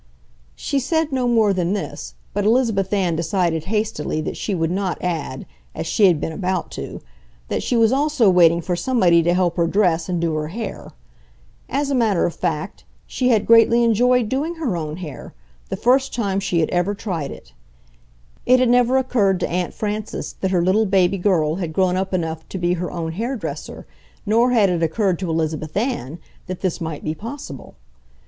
She 0.55 0.79
said 0.79 1.11
no 1.11 1.27
more 1.27 1.53
than 1.53 1.73
this, 1.73 2.15
but 2.33 2.43
Elizabeth 2.43 2.91
Ann 2.91 3.15
decided 3.15 3.65
hastily 3.65 4.19
that 4.21 4.35
she 4.35 4.55
would 4.55 4.71
not 4.71 4.97
add, 4.99 5.45
as 5.75 5.85
she 5.85 6.07
had 6.07 6.19
been 6.19 6.31
about 6.31 6.71
to, 6.71 7.01
that 7.49 7.61
she 7.61 7.77
was 7.77 7.91
also 7.91 8.27
waiting 8.27 8.61
for 8.61 8.75
somebody 8.75 9.21
to 9.21 9.35
help 9.35 9.57
her 9.57 9.67
dress 9.67 10.09
and 10.09 10.19
do 10.19 10.33
her 10.33 10.47
hair. 10.47 10.91
As 11.69 11.91
a 11.91 11.93
matter 11.93 12.25
of 12.25 12.33
fact, 12.33 12.83
she 13.05 13.29
had 13.29 13.45
greatly 13.45 13.83
enjoyed 13.83 14.27
doing 14.27 14.55
her 14.55 14.75
own 14.75 14.97
hair—the 14.97 15.77
first 15.77 16.15
time 16.15 16.39
she 16.39 16.61
had 16.61 16.69
ever 16.71 16.95
tried 16.95 17.29
it. 17.29 17.53
It 18.47 18.59
had 18.59 18.69
never 18.69 18.97
occurred 18.97 19.39
to 19.41 19.49
Aunt 19.51 19.71
Frances 19.75 20.33
that 20.41 20.49
her 20.49 20.63
little 20.63 20.87
baby 20.87 21.19
girl 21.19 21.57
had 21.57 21.73
grown 21.73 21.95
up 21.95 22.11
enough 22.11 22.49
to 22.49 22.57
be 22.57 22.73
her 22.73 22.89
own 22.89 23.11
hairdresser, 23.11 23.85
nor 24.25 24.49
had 24.49 24.67
it 24.67 24.81
occurred 24.81 25.19
to 25.19 25.29
Elizabeth 25.29 25.77
Ann 25.77 26.17
that 26.47 26.61
this 26.61 26.81
might 26.81 27.03
be 27.03 27.13
possible. 27.13 27.75